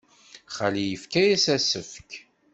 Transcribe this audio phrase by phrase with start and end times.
[0.55, 2.11] Xali yefka-as asefk.